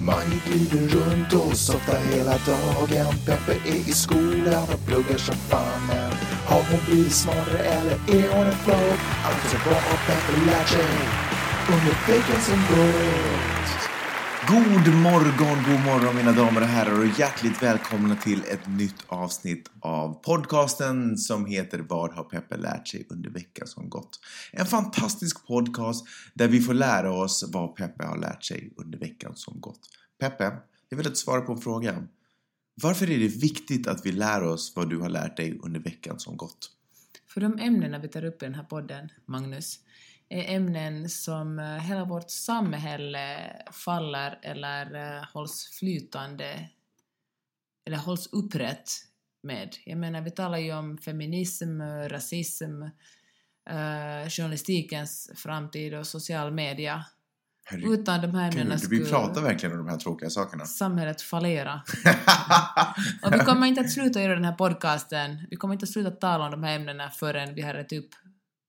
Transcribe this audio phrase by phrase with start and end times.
[0.00, 3.14] Man glider runt och softar hela dagen.
[3.26, 5.86] Peppe är i skolan och pluggar som fan.
[5.88, 6.12] Men
[6.46, 8.92] har hon blivit smartare eller är hon en flow?
[9.24, 10.84] Alltså bra har Peppe lärt sig
[11.68, 13.57] under veckan som?
[14.48, 19.70] God morgon, god morgon mina damer och herrar och hjärtligt välkomna till ett nytt avsnitt
[19.80, 24.20] av podcasten som heter Vad har Peppe lärt sig under veckan som gått?
[24.52, 29.36] En fantastisk podcast där vi får lära oss vad Peppe har lärt sig under veckan
[29.36, 29.80] som gått.
[30.20, 30.52] Peppe,
[30.88, 32.06] jag vill att du svarar på fråga.
[32.82, 36.18] Varför är det viktigt att vi lär oss vad du har lärt dig under veckan
[36.18, 36.70] som gått?
[37.26, 39.78] För de ämnena vi tar upp i den här podden, Magnus,
[40.28, 46.68] är ämnen som eh, hela vårt samhälle faller eller eh, hålls flytande
[47.86, 48.90] eller hålls upprätt
[49.42, 49.76] med.
[49.86, 52.82] Jag menar, vi talar ju om feminism, rasism,
[53.70, 57.04] eh, journalistikens framtid och social media.
[57.64, 60.64] Herregud, Utan de här ämnena vi pratar verkligen om de här tråkiga sakerna.
[60.64, 61.82] samhället fallera.
[63.22, 66.10] och vi kommer inte att sluta göra den här podcasten, vi kommer inte att sluta
[66.10, 68.14] tala om de här ämnena förrän vi har rätt upp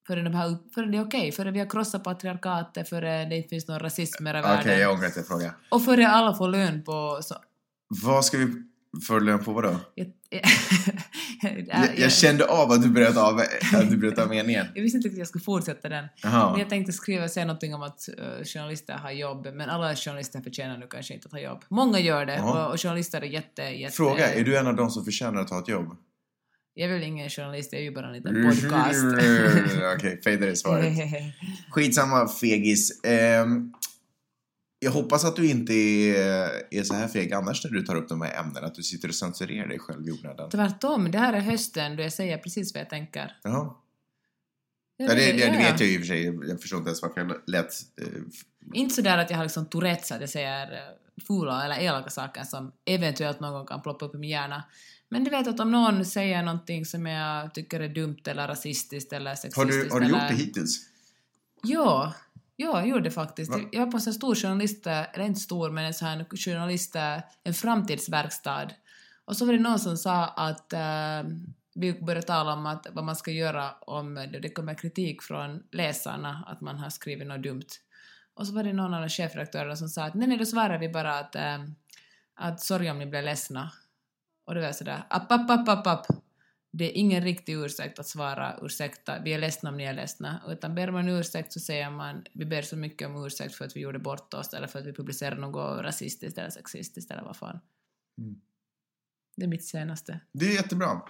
[0.09, 3.49] Förrän, de här, förrän det är okej, förrän vi har krossat patriarkatet, förrän det inte
[3.49, 4.79] finns någon rasism i Okej, världen.
[4.79, 5.53] jag ångrar att jag frågar.
[5.69, 7.19] Och förrän alla får lön på...
[7.21, 7.35] Så,
[8.03, 8.53] Vad ska vi
[9.07, 9.75] få lön på vadå?
[9.95, 10.07] jag,
[11.67, 13.39] Jag, jag kände av att du bröt av,
[13.73, 14.65] att du bröt av meningen.
[14.75, 16.05] jag visste inte att jag skulle fortsätta den.
[16.23, 16.59] Men Jaha.
[16.59, 20.77] jag tänkte skriva, säga någonting om att uh, journalister har jobb, men alla journalister förtjänar
[20.77, 21.63] nu kanske inte att ha jobb.
[21.69, 23.95] Många gör det, och, och journalister är jätte, jätte...
[23.95, 25.95] Fråga, är du en av de som förtjänar att ha ett jobb?
[26.79, 29.05] Jag är väl ingen journalist, jag är ju bara en liten podcast.
[29.95, 30.93] Okej, fejda det svaret.
[31.71, 33.03] Skitsamma, fegis.
[33.03, 33.73] Ehm,
[34.79, 38.09] jag hoppas att du inte är, är så här feg annars när du tar upp
[38.09, 40.49] de här ämnena, att du sitter och censurerar dig själv i onödan.
[40.49, 43.37] Tvärtom, det här är hösten då jag säger precis vad jag tänker.
[43.43, 43.73] Jaha.
[44.97, 46.23] Ja, det, det, det vet jag ju i och för sig.
[46.49, 47.73] Jag förstår inte ens varför jag lät...
[48.01, 48.07] eh,
[48.73, 52.43] Inte sådär att jag har liksom Tourettes, att jag säger eh, fula eller elaka saker
[52.43, 54.63] som eventuellt någon gång kan ploppa upp i min hjärna.
[55.09, 59.13] Men du vet att om någon säger någonting som jag tycker är dumt eller rasistiskt
[59.13, 60.19] eller har sexistiskt du, har du eller...
[60.19, 60.85] gjort det hittills?
[61.63, 62.13] Ja,
[62.55, 63.51] ja, jag gjorde det faktiskt.
[63.51, 63.59] Va?
[63.71, 66.95] Jag var på en stor journalist, eller inte stor, men en sån här journalist,
[67.43, 68.69] en framtidsverkstad.
[69.25, 71.23] Och så var det någon som sa att eh,
[71.75, 76.43] vi började tala om att, vad man ska göra om det, kommer kritik från läsarna
[76.47, 77.67] att man har skrivit något dumt.
[78.33, 80.77] Och så var det någon av de chefredaktörerna som sa att nej, nej, då svarar
[80.77, 81.63] vi bara att, eh,
[82.35, 83.71] att sorry om ni blir ledsna.
[84.49, 86.05] Och det var sådär, app, app, app, app, app.
[86.71, 90.41] Det är ingen riktig ursäkt att svara ursäkta, vi är ledsna om ni är ledsna,
[90.47, 93.75] utan ber man ursäkt så säger man vi ber så mycket om ursäkt för att
[93.75, 97.37] vi gjorde bort oss eller för att vi publicerade något rasistiskt eller sexistiskt eller vad
[97.37, 97.59] fan.
[98.17, 98.35] Mm.
[99.35, 100.19] Det är mitt senaste.
[100.33, 101.01] Det är jättebra.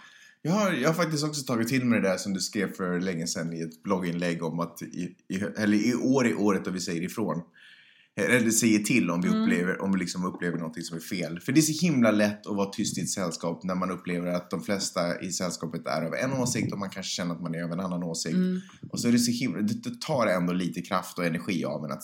[0.41, 2.99] Jag har, jag har faktiskt också tagit till mig det där som du skrev för
[2.99, 6.71] länge sedan i ett blogginlägg om att i, i, eller i år är året då
[6.71, 7.43] vi säger ifrån.
[8.25, 9.41] Eller säger till om vi Mm.
[9.41, 11.39] upplever, om vi liksom upplever någonting som är fel.
[11.39, 14.27] För det är så himla lätt att vara tyst i ett sällskap när man upplever
[14.27, 17.55] att de flesta i sällskapet är av en åsikt och man kanske känner att man
[17.55, 18.35] är av en annan åsikt.
[18.35, 18.59] Mm.
[18.91, 21.91] Och så är det så himla, det, tar ändå lite kraft och energi av en
[21.91, 22.03] att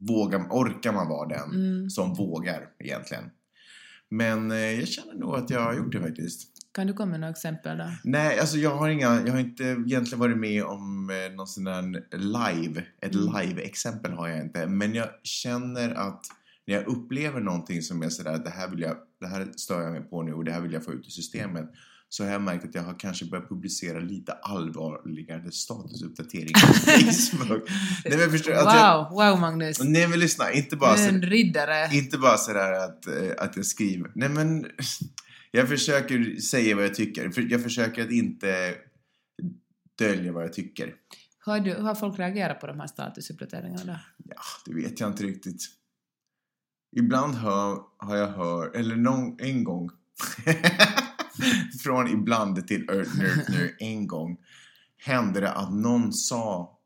[0.00, 1.90] våga, orkar man vara den Mm.
[1.90, 3.24] som vågar egentligen.
[4.10, 6.48] Men eh, jag känner nog att jag har gjort det faktiskt.
[6.74, 7.90] Kan du komma med några exempel då?
[8.04, 11.64] Nej, alltså jag har inga, jag har inte egentligen varit med om eh, någon sån
[11.64, 11.82] där
[12.16, 13.34] live, ett Mm.
[13.40, 14.66] live-exempel har jag inte.
[14.66, 16.20] Men jag känner att
[16.66, 19.92] när jag upplever någonting som är sådär, det här vill jag, det här stör jag
[19.92, 21.64] mig på nu och det här vill jag få ut i systemet.
[22.10, 26.72] Så har jag märkt att jag har kanske börjat publicera lite allvarligare statusuppdateringar på
[27.36, 27.70] Facebook.
[28.04, 28.56] Nej men förstår du?
[28.58, 29.80] Att jag, Wow, wow Magnus!
[29.84, 31.88] nej men lyssna, inte Du bara är så, en riddare.
[31.96, 34.10] inte bara sådär att, eh, att jag skriver.
[34.14, 34.66] Nej men,
[35.50, 37.50] jag försöker säga vad jag tycker.
[37.50, 38.74] Jag försöker att inte
[39.98, 40.94] dölja vad jag tycker.
[41.44, 43.98] Hur har, du, hur har folk reagerat på de här statusuppdateringarna då?
[44.24, 45.62] Ja, det vet jag inte riktigt.
[46.96, 49.90] Ibland hör, har jag hört, eller någon, en gång.
[51.82, 52.86] Från ibland till
[53.48, 54.36] nu, en gång.
[54.96, 56.78] Hände det att någon sa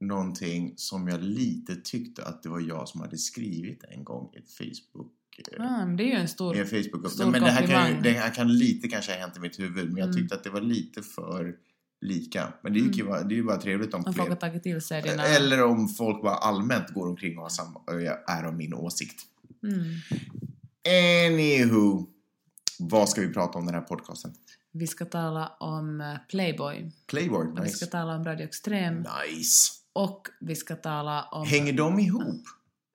[0.00, 4.40] någonting som jag lite tyckte att det var jag som hade skrivit en gång i
[4.42, 5.12] Facebook.
[5.58, 6.56] Ah, det är ju en stor...
[6.56, 8.02] en Facebook Stor men det här, kan, ju- komplimang.
[8.02, 10.16] det här kan lite kanske ha hänt i mitt huvud men jag Mm.
[10.16, 11.54] tyckte att det var lite för
[12.00, 12.52] lika.
[12.62, 13.06] Men det är ju, Mm.
[13.06, 15.24] bara, det är ju bara trevligt om Om folk har tagit till sig dina...
[15.24, 17.80] Eller om folk bara allmänt går omkring och samma,
[18.28, 19.20] är av min åsikt.
[19.62, 19.84] Mm.
[21.26, 22.06] Anywho.
[22.78, 24.32] Vad ska vi prata om den här podcasten?
[24.72, 26.92] Vi ska tala om eh, Playboy.
[27.06, 27.86] Playboy, Och vi ska nice.
[27.86, 28.96] tala om Radio Extrem.
[29.28, 29.72] Nice.
[29.92, 31.46] Och vi ska tala om...
[31.46, 32.44] Hänger de ihop?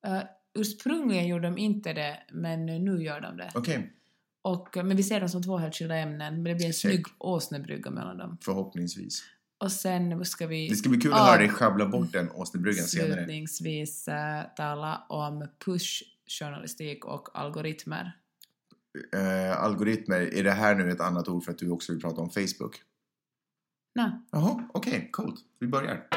[0.08, 0.20] Eh,
[0.56, 3.52] ursprungligen gjorde de inte det, men nu gör de det.
[3.56, 3.94] Okej,
[4.42, 6.92] Och, men vi ser dem som två helt skilda ämnen, men det blir en Check.
[6.92, 8.38] snygg åsnebrygga mellan dem.
[8.42, 9.24] förhoppningsvis.
[9.58, 12.86] Och sen ska vi Det ska bli kul att höra dig schabbla bort den åsnebryggan
[12.86, 13.14] senare.
[13.14, 16.04] slutningsvis eh, tala om push
[16.40, 18.12] journalistik och algoritmer.
[19.14, 22.22] Eh, algoritmer, är det här nu ett annat ord för att du också vill prata
[22.22, 22.82] om Facebook?
[23.96, 25.36] Nej, Jaha, okej, coolt.
[25.60, 26.08] Vi börjar.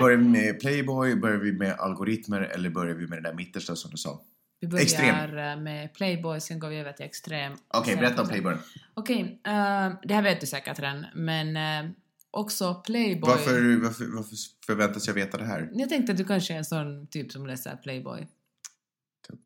[0.00, 3.76] Börjar vi med Playboy, börjar vi med algoritmer eller börjar vi med det där mittersta
[3.76, 4.20] som du sa?
[4.62, 5.38] vi börjar Extrem.
[5.38, 7.52] eh, med Playboy, sen går vi över till Extrem.
[7.68, 8.54] Okej, Sen- berätta om Playboy.
[8.94, 11.90] Okej, eh, det här vet du säkert redan, men eh,
[12.30, 13.30] också Playboy.
[13.30, 14.36] Varför, varför, varför
[14.66, 15.70] förväntas jag veta det här?
[15.72, 18.26] Jag tänkte att du kanske är en sån typ som läser Playboy.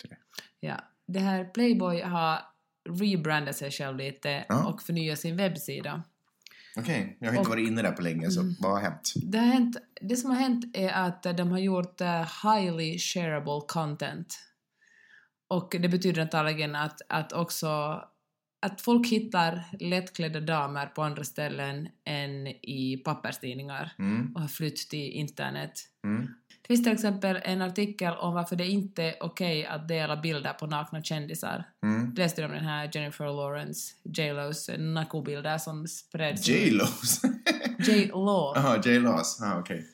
[0.01, 0.17] Till det.
[0.61, 0.77] Ja.
[1.07, 2.39] Det här Playboy har
[3.01, 4.65] rebrandat sig själv lite Ja.
[4.67, 6.03] och förnyat sin webbsida.
[6.77, 8.55] Okej, jag har inte Och- varit inne där på länge, så Mm.
[8.61, 9.13] vad har hänt?
[9.23, 13.61] Det, har hänt, det som har hänt är att de har gjort eh, highly shareable
[13.69, 14.39] content.
[15.49, 18.01] Och det betyder antagligen att, att också
[18.65, 24.77] att folk hittar lättklädda damer på andra ställen än i papperstidningar Mm, och har flytt
[24.91, 25.73] till internet.
[26.05, 26.27] mm.
[26.63, 30.53] Det finns till exempel en artikel om varför det inte är okej att dela bilder
[30.53, 31.65] på nakna kändisar.
[31.83, 32.15] Mm.
[32.17, 37.21] Läste du om den här Jennifer Lawrence, J.Los nakobilder som spreds J-Los?
[37.79, 39.41] J.Lo Jaha, J-Los.
[39.43, 39.87] Ah, okej.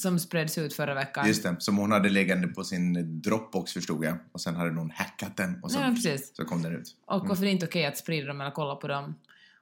[0.00, 1.26] Som spreds ut förra veckan.
[1.26, 4.16] Just det, som hon hade liggande på sin Dropbox förstod jag.
[4.32, 6.36] Och sen hade någon hackat den och men precis.
[6.36, 6.96] så kom den ut.
[7.06, 9.14] Och varför det inte är okej att sprida dem eller kolla på dem.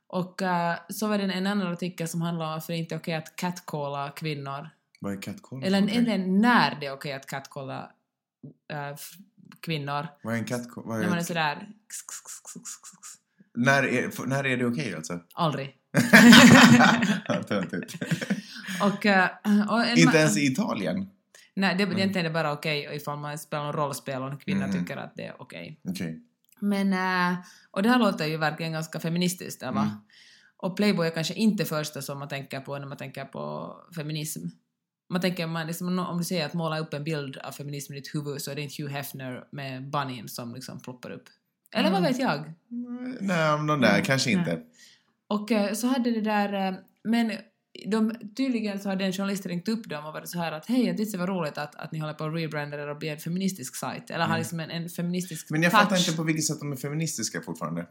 [0.06, 2.98] Och eh, så var det en annan artikel som handlade om varför det inte är
[2.98, 4.68] okej att catcalla kvinnor.
[5.00, 5.62] Vad är catcall?
[5.64, 7.90] Eller, eller när det är okej att catcalla
[8.94, 9.12] f-
[9.60, 10.06] kvinnor.
[10.22, 10.84] Vad är en catcall?
[10.84, 11.68] Är När man är sådär...
[13.54, 15.20] när, är, när är det okej alltså?
[15.34, 15.76] Aldrig.
[17.48, 17.94] Töntigt.
[18.82, 19.28] Och, eh,
[19.70, 21.08] och en inte ens i Italien?
[21.54, 24.66] Nej, det, egentligen är det bara okej ifall man spelar en rollspel och en kvinna
[24.66, 24.72] Mhm.
[24.80, 25.80] tycker att det är okej.
[25.88, 26.20] Okej.
[26.60, 27.38] Men, äh,
[27.70, 29.80] och det här låter ju verkligen ganska feministiskt, där, va?
[29.82, 29.94] Mm.
[30.56, 34.40] Och Playboy är kanske inte första som man tänker på när man tänker på feminism.
[35.10, 37.96] Man tänker, man liksom, om du säger att måla upp en bild av feminism i
[37.96, 41.24] ditt huvud så är det inte Hugh Hefner med bunnyn som liksom ploppar upp.
[41.74, 42.12] Eller vad Mm.
[42.12, 42.52] vet jag?
[43.20, 44.66] Nej, men de där Mm, kanske nej.
[45.34, 46.74] Och eh, så hade det där, eh,
[47.04, 47.32] men
[47.86, 50.90] de, tydligen så hade en journalist ringt upp dem och varit så här att hej,
[50.90, 53.18] att det var roligt att, att ni håller på att rebranda er och bli en
[53.18, 54.10] feministisk sajt.
[54.10, 54.38] Eller har Mm.
[54.38, 55.80] liksom en, en feministisk Men jag touch.
[55.82, 57.86] fattar inte på vilket sätt de är feministiska fortfarande.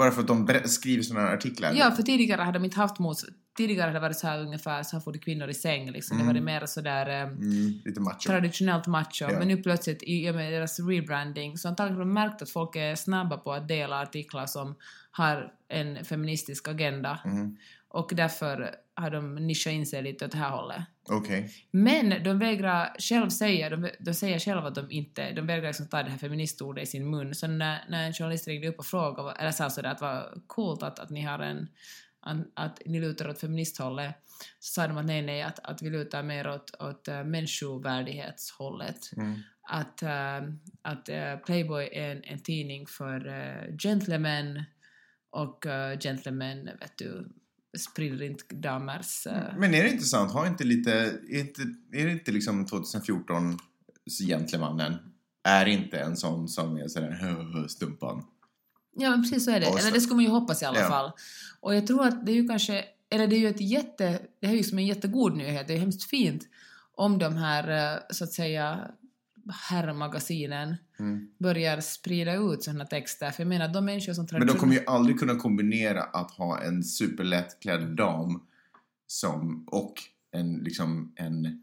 [0.00, 1.72] Bara för att de skriver sådana här artiklar.
[1.74, 3.16] Ja, för tidigare hade de inte haft mot...
[3.56, 6.16] Tidigare hade det varit så här ungefär, så här får du kvinnor i säng liksom.
[6.16, 6.26] Mm.
[6.26, 8.26] Det var det mer sådär eh, Mm, lite macho.
[8.26, 9.24] traditionellt macho.
[9.24, 9.38] Ja.
[9.38, 12.76] Men nu plötsligt i och med deras rebranding så antagligen har de märkt att folk
[12.76, 14.74] är snabba på att dela artiklar som
[15.10, 17.18] har en feministisk agenda.
[17.24, 17.56] Mhm.
[17.88, 18.70] Och därför
[19.00, 20.82] har de nischat in sig lite åt det här hållet.
[21.08, 21.50] Okej.
[21.70, 25.88] Men de vägrar själv säga, de, de säger själva att de inte, de vägrar liksom
[25.88, 27.34] ta det här feministordet i sin mun.
[27.34, 30.34] Så när, när en journalist ringde upp och frågade, eller sa sådär att det var
[30.46, 31.68] coolt att, att ni har en,
[32.54, 34.14] att ni lutar åt feministhållet,
[34.58, 39.12] så sa de att nej, nej, att, att vi lutar mer åt, åt uh, människovärdighetshållet.
[39.16, 39.38] Mm.
[39.62, 40.40] Att, eh,
[40.82, 44.64] att eh, Playboy är en, en tidning för uh, gentlemen
[45.30, 47.28] och uh, gentlemen, vet du,
[47.78, 49.26] sprider inte damers...
[49.26, 50.32] eh, Men är det inte sant?
[50.32, 50.92] Har inte lite...
[51.30, 51.62] Är, inte,
[51.92, 53.58] är det inte liksom 2014
[54.28, 54.94] gentlemannen
[55.44, 57.28] är inte en sån som är sådär "Hö,
[57.60, 58.24] hö, stumpan?
[58.96, 59.66] Ja, men precis så är det.
[59.66, 60.88] Eller det skulle man ju hoppas i alla Ja.
[60.88, 61.12] fall.
[61.60, 64.46] Och jag tror att det är ju kanske, eller det är ju ett jätte, det
[64.46, 66.42] här är ju som en jättegod nyhet, det är hemskt fint
[66.94, 68.90] om de här, eh, så att säga,
[69.52, 71.28] herrmagasinen Mm.
[71.38, 73.30] börjar sprida ut sådana texter.
[73.30, 76.60] För jag menar, de människor som Men de kommer ju aldrig kunna kombinera att ha
[76.62, 78.42] en superlättklädd dam
[79.06, 79.94] som, och
[80.32, 81.62] en, liksom, en,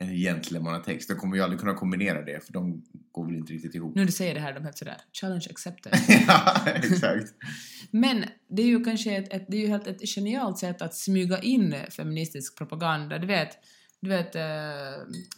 [0.00, 1.08] en gentlemannatext.
[1.08, 2.82] De kommer ju aldrig kunna kombinera det, för de
[3.12, 3.94] går väl inte riktigt ihop.
[3.94, 5.92] Nu du säger det här, de helt sådär, challenge accepted.
[6.28, 7.34] ja, exakt.
[7.90, 10.94] Men det är ju kanske ett, ett, det är ju helt ett genialt sätt att
[10.94, 13.18] smyga in feministisk propaganda.
[13.18, 13.58] Du vet,
[14.00, 14.42] du vet eh,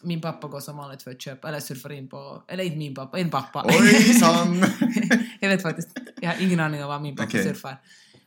[0.02, 2.94] min pappa går som vanligt för att köpa, eller surfar in på, eller inte min
[2.94, 3.64] pappa, en pappa.
[3.64, 4.64] Ojsan!
[5.40, 5.88] jag vet faktiskt,
[6.20, 7.44] jag har ingen aning om vad min pappa Okej.
[7.44, 7.76] surfar.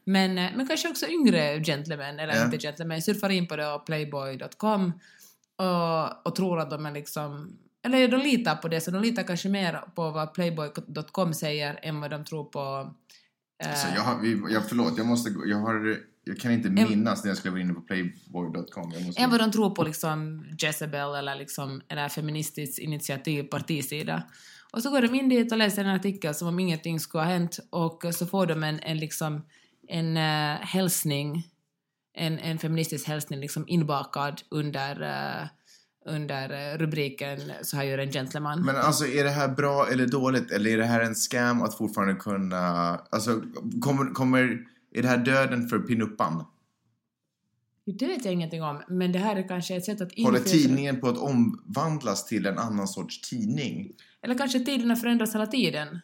[0.03, 2.45] Men, eh, men kanske också yngre gentlemän, eller Ja.
[2.45, 4.91] inte gentlemän, surfar in på det och playboy.com
[5.55, 9.23] och, och tror att de är liksom eller de litar på det, så de litar
[9.23, 12.93] kanske mer på vad playboy.com säger än vad de tror på
[13.63, 16.73] eh, Alltså, jag, har, vi, jag, förlåt, jag måste jag har, jag kan inte En-
[16.73, 18.93] minnas när jag skulle vara inne på playboy.com.
[19.15, 24.23] Än vad de tror på liksom Jezebel eller liksom eller Feministiskt initiativ partisida.
[24.71, 27.31] Och så går de in dit och läser en artikel som om ingenting skulle ha
[27.31, 29.41] hänt och så får de en, en liksom
[29.87, 31.47] en uh, hälsning,
[32.17, 35.47] en, en feministisk hälsning liksom inbakad under, eh,
[36.13, 38.65] under eh, rubriken Så här gör en gentleman.
[38.65, 40.51] Men alltså, är det här bra eller dåligt?
[40.51, 42.59] Eller är det här en scam att fortfarande kunna...
[43.09, 43.41] Alltså,
[43.81, 44.59] kommer, kommer,
[44.95, 46.45] är det här döden för pinuppan?
[47.85, 50.99] Det vet jag ingenting om, men det här är kanske ett sätt att Håller tidningen
[50.99, 53.91] på att omvandlas till en annan sorts tidning?
[54.21, 55.99] Eller kanske tiderna förändras hela tiden.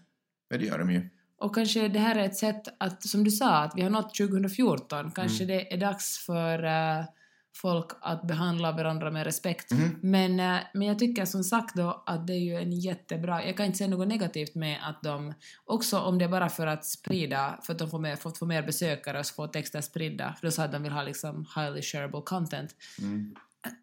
[0.49, 1.09] Ja, det gör de ju.
[1.37, 4.15] Och kanske det här är ett sätt att, som du sa, att vi har nått
[4.15, 5.57] 2014, kanske Mm.
[5.57, 7.05] det är dags för eh,
[7.53, 9.71] folk att behandla varandra med respekt.
[9.71, 9.99] Mhm.
[10.01, 13.57] Men, eh, men jag tycker som sagt då att det är ju en jättebra, jag
[13.57, 15.33] kan inte säga något negativt med att de,
[15.65, 18.45] också om det är bara för att sprida, för att de får mer, fått få
[18.45, 21.81] mer besökare och få texter spridda, för då sa att de vill ha liksom highly
[21.81, 22.75] shareable content.
[22.99, 23.35] Mm.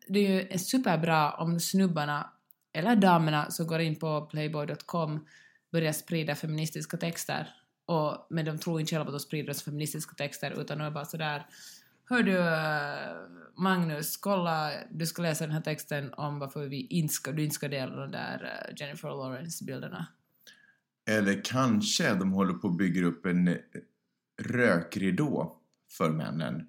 [0.08, 2.30] Det är ju superbra om snubbarna,
[2.72, 5.26] eller damerna som går in på playboy.com
[5.72, 7.54] börjar sprida feministiska texter.
[7.86, 11.04] Och, men de tror inte själva att de sprider feministiska texter utan de är bara
[11.04, 11.46] sådär
[12.10, 17.14] Hör du eh, Magnus, kolla, du ska läsa den här texten om varför vi inte
[17.14, 20.06] ska, du inte ska dela de där eh, Jennifer Lawrence-bilderna.
[21.10, 23.56] Eller kanske de håller på att bygga upp en eh,
[24.42, 25.56] rökridå
[25.90, 26.66] för männen.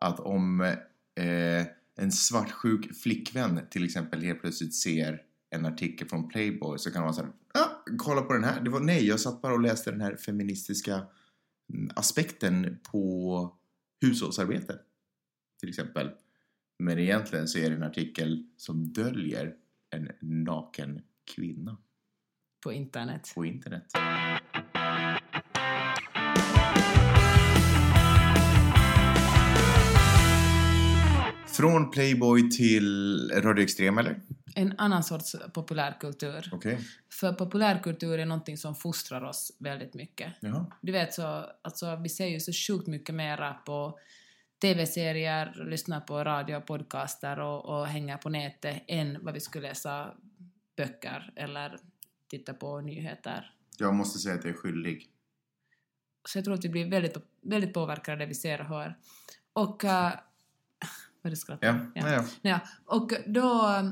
[0.00, 6.78] Att om eh, en svartsjuk flickvän till exempel helt plötsligt ser en artikel från Playboy
[6.78, 8.60] så kan man säga ah, kolla på den här.
[8.60, 11.02] Det var, nej, jag satt bara och läste den här feministiska
[11.72, 13.57] mm, aspekten på
[14.00, 14.78] hushållsarbete.
[15.60, 16.10] Till exempel.
[16.78, 19.54] Men egentligen så är det en artikel som döljer
[19.90, 21.00] en naken
[21.34, 21.76] kvinna
[22.64, 23.32] På internet.
[23.34, 23.92] på internet.
[31.46, 34.20] Från Playboy till Radio Extrem, eller?
[34.58, 36.50] En annan sorts populärkultur.
[36.52, 36.78] Okej.
[37.20, 40.32] För populärkultur är någonting som fostrar oss väldigt mycket.
[40.40, 40.66] Jaha.
[40.80, 43.98] Du vet så, alltså vi ser ju så sjukt mycket mera på
[44.60, 49.68] tv-serier, lyssnar på radio och podcaster och, och hänger på nätet än vad vi skulle
[49.68, 50.14] läsa
[50.76, 51.78] böcker eller
[52.28, 53.54] titta på nyheter.
[53.78, 55.10] Jag måste säga att jag är skyldig.
[56.28, 58.98] Så jag tror att vi blir väldigt, väldigt påverkade vi ser och hör.
[59.52, 59.84] Och...
[59.84, 59.90] Uh,
[61.22, 61.66] vad det skrattar?
[61.66, 62.02] Ja.
[62.08, 62.12] ja.
[62.12, 62.24] ja.
[62.42, 63.82] Ja, och då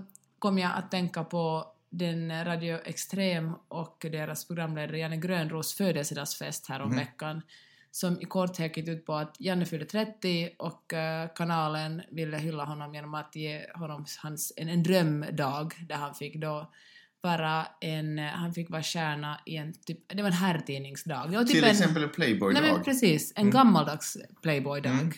[0.46, 6.80] kom jag att tänka på den Radio Extrem och deras programledare Janne Grönros födelsedagsfest här
[6.80, 6.98] om Mhm.
[6.98, 7.42] veckan
[7.90, 12.64] som i korthet gick ut på att Janne fyllde 30 och eh, kanalen ville hylla
[12.64, 16.72] honom genom att ge honom hans, en, en drömdag där han fick då
[17.20, 21.26] vara en, han fick vara stjärna i en typ, det var en herrtidningsdag.
[21.28, 22.62] Var typ Till exempel en Nej Playboy-dag.
[22.62, 23.52] men precis, en Mm.
[23.52, 24.92] gammaldags Playboy-dag.
[24.92, 25.12] Mm.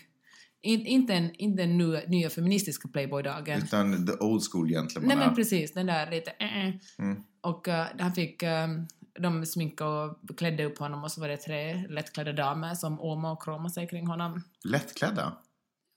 [0.63, 3.63] In, inte den inte den nya, nya feministiska Playboy-dagen.
[3.63, 5.09] Utan the old school gentleman.
[5.09, 6.75] Nej men precis, den där lite äh, äh.
[6.99, 7.23] Mm.
[7.41, 8.87] Och uh, han fick, um,
[9.21, 13.33] de sminkade och klädde upp honom och så var det tre lättklädda damer som åmade
[13.33, 14.43] och kramade sig kring honom.
[14.65, 15.37] Lättklädda?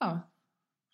[0.00, 0.28] Ja,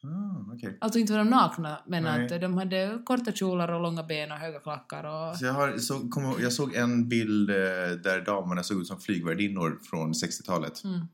[0.02, 0.78] Ah, okej.
[0.80, 2.34] alltså inte var de nakna men Nej.
[2.34, 5.37] att de hade korta kjolar och långa ben och höga klackar och...
[5.37, 7.48] Så jag, har, så, kom, jag såg en bild
[8.02, 10.84] där damerna såg ut som flygvärdinnor från 60-talet.
[10.84, 11.06] Mm.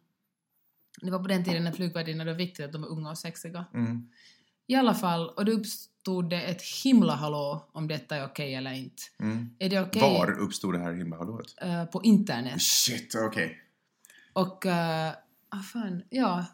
[1.02, 3.18] Det var på den tiden när flygvärdinnor det var viktigt att de var unga och
[3.18, 3.64] sexiga.
[3.74, 4.08] Mm.
[4.66, 8.72] I alla fall, och då uppstod det ett himla hallå om detta är okej eller
[8.72, 9.02] inte.
[9.20, 9.50] Mm.
[9.58, 10.02] Är det okej?
[10.02, 11.54] Var uppstod det här himlahallået?
[11.60, 12.62] eh, på internet.
[12.62, 13.60] Shit, okej.
[14.32, 14.72] Och, uh,
[15.48, 16.44] ah fan, ja.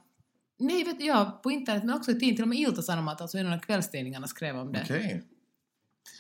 [0.58, 2.36] Nej, vet, ja, på internet men också i tidningen.
[2.36, 4.82] Till och med Ilta Sanomat, alltså en av kvällstidningarna skrev om det.
[4.84, 5.22] Okej.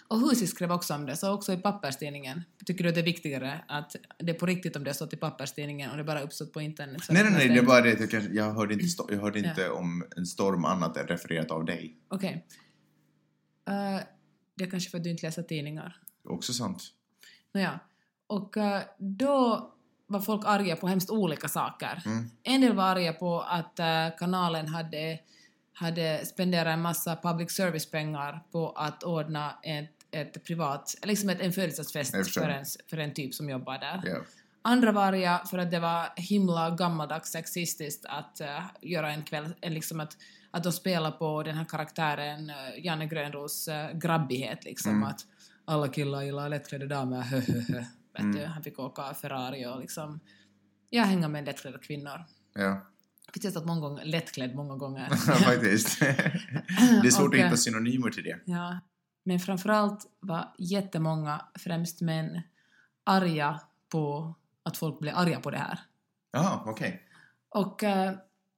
[0.08, 2.42] Och Husis skrev också om det, så också i papperstidningen.
[2.66, 5.12] Tycker du att det är viktigare att det är på riktigt om det har stått
[5.12, 7.02] i papperstidningen och det bara uppstått på internet?
[7.10, 9.38] Nej, nej, nej, det- är bara det att jag, kanske, jag hörde inte, jag hörde
[9.40, 9.48] Ja.
[9.50, 11.96] inte om en storm annat än refererat av dig.
[12.08, 12.46] Okej.
[13.68, 14.00] Eh,
[14.54, 15.96] det är kanske för att du inte läser tidningar.
[16.24, 16.82] Också sant.
[17.54, 17.80] Nåja.
[18.26, 19.66] Och eh, då
[20.06, 22.02] var folk arga på hemskt olika saker.
[22.06, 22.30] Mm.
[22.42, 25.18] En del var arga på att eh, kanalen hade,
[25.72, 31.52] hade spenderat en massa public service-pengar på att ordna ett, ett privat, liksom ett, en
[31.52, 34.02] Jag födelsedagsfest för en, för en typ som jobbar där.
[34.04, 34.16] Ja.
[34.62, 39.54] Andra var arga för att det var himla gammaldags sexistiskt att eh, göra en kväll,
[39.60, 40.16] en liksom att,
[40.50, 45.08] att de spelar på den här karaktären uh, Janne Grönros uh, grabbighet liksom Mm.
[45.08, 45.20] att
[45.64, 47.84] alla killar gillar lättklädda damer, höhöhö.
[48.12, 48.36] Vet Mm.
[48.36, 50.20] du, han fick åka Ferrari och liksom,
[50.90, 52.24] jag hänger med lättklädda kvinnor.
[52.54, 52.80] Ja,
[53.34, 55.08] Jag har testat många gånger, lättklädd många gånger.
[55.44, 56.00] faktiskt.
[56.00, 56.06] det
[57.06, 58.38] är svårt Och, att eh, hitta synonymer till det.
[58.44, 58.80] Ja,
[59.24, 62.42] men framförallt var jättemånga, främst män,
[63.06, 63.60] arga
[63.92, 65.78] på att folk blev arga på det här.
[66.32, 67.02] Jaha, okej.
[67.54, 68.12] Och, eh,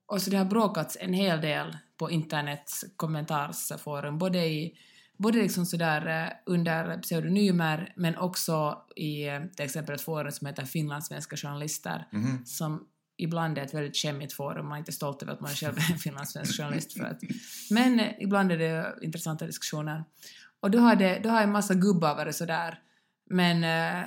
[0.07, 4.79] och så det har bråkats en hel del på internets kommentarsforum, både i
[5.19, 10.47] både liksom sådär eh, under pseudonymer men också i eh, till exempel ett forum som
[10.47, 12.45] heter Finlandssvenska journalister Mhm.
[12.45, 15.75] som ibland är ett väldigt skämmigt forum, man är inte stolt över att man själv
[15.79, 17.21] är en finlandssvensk journalist för att,
[17.71, 20.05] men eh, ibland är det intressanta diskussioner.
[20.61, 22.79] Och då har, det, då har en massa gubbar varit sådär
[23.31, 24.05] Men äh,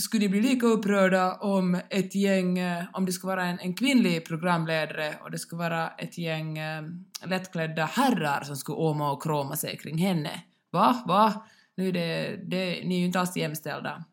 [0.00, 3.74] skulle ni bli lika upprörda om ett gäng, äh, om det skulle vara en, en
[3.74, 6.82] kvinnlig programledare och det skulle vara ett gäng äh,
[7.24, 10.42] lättklädda herrar som skulle åma och kroma sig kring henne?
[10.70, 11.04] Va?
[11.06, 11.46] Va?
[11.76, 14.04] Nu är det, det, ni är ju inte alls jämställda.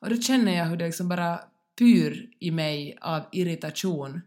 [0.00, 1.40] Och då känner jag hur det liksom bara
[1.82, 4.20] pyr i mig av irritation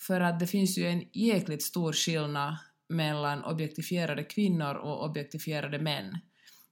[0.00, 2.56] för att det finns ju en jäkligt stor skillnad
[2.88, 6.18] mellan objektifierade kvinnor och objektifierade män.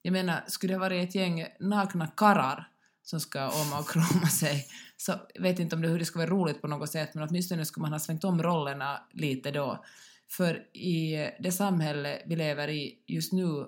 [0.02, 2.68] Jag menar, skulle det varit ett gäng nakna karrar
[3.02, 4.66] som ska oma och kroma sig,
[4.96, 7.64] så vet inte om det, hur det skulle vara roligt på något sätt, men åtminstone
[7.64, 9.84] skulle man ha svängt om rollerna lite då.
[10.28, 13.66] För i det samhälle vi lever i just nu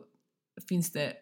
[0.69, 1.12] finns det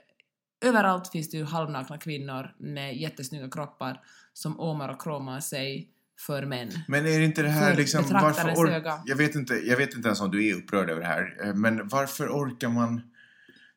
[0.65, 4.01] överallt finns det ju halvnakna kvinnor med jättesnygga kroppar
[4.33, 5.89] som åmar och kromar sig
[6.27, 6.71] för män.
[6.89, 8.05] Men är det inte det här För liksom...
[8.13, 9.03] Varför or- öga.
[9.07, 11.37] jag, vet inte, jag vet inte ens om du är upprörd över det här.
[11.45, 13.01] eh, Men varför orkar man...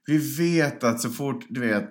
[0.06, 1.90] Vi vet att så fort, du vet...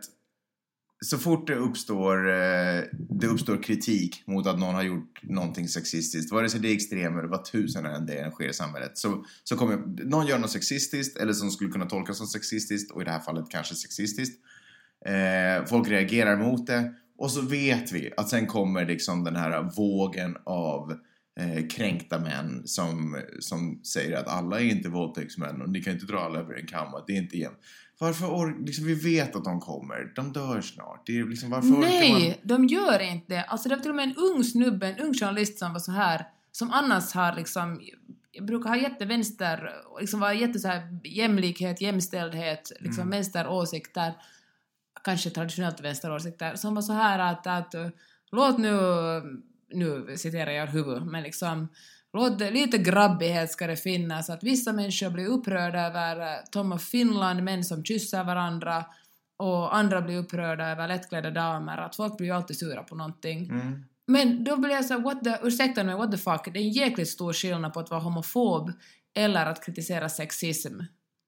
[1.05, 6.33] Så fort det uppstår, eh, det uppstår kritik mot att någon har gjort någonting sexistiskt,
[6.33, 9.25] vare sig det är extremer eller vad tusen än det än sker i samhället, så,
[9.45, 13.05] så kommer någon göra något sexistiskt eller som skulle kunna tolkas som sexistiskt och i
[13.05, 14.41] det här fallet kanske sexistiskt.
[15.07, 19.63] Eh, folk reagerar mot det och så vet vi att sen kommer liksom den här
[19.77, 20.93] vågen av
[21.41, 26.07] eh, kränkta män som, som säger att alla är inte våldtäktsmän och ni kan inte
[26.07, 27.59] dra alla över en kam det är inte jämnt.
[27.99, 31.03] Varför or- liksom, vi vet att de kommer, de dör snart.
[31.07, 32.21] Det är liksom, varför orkar man...
[32.21, 33.43] Nej, de gör inte det.
[33.43, 35.93] Alltså det var till och med en ung snubbe, en ung journalist som var så
[35.93, 37.81] här, som annars har liksom,
[38.33, 43.11] jag brukar ha jättevänster, liksom vara jätte så här jämlikhet, jämställdhet, liksom Mm.
[43.11, 44.15] vänsteråsikter,
[45.05, 47.75] kanske traditionellt vänsteråsikter, som var så här att, att
[48.33, 48.79] låt nu,
[49.73, 51.69] nu citerar jag huvud, men liksom
[52.13, 56.83] Låt lite grabbighet ska det finnas, att vissa människor blir upprörda över eh, Tom of
[56.83, 58.85] Finland, män som kysser varandra,
[59.37, 63.51] och andra blir upprörda över lättklädda damer, att folk blir ju alltid sura på någonting.
[63.51, 63.85] Mm.
[64.07, 66.71] Men då blir jag så what the, ursäkta mig, what the fuck, det är en
[66.71, 68.73] jäkligt stor skillnad på att vara homofob
[69.15, 70.81] eller att kritisera sexism.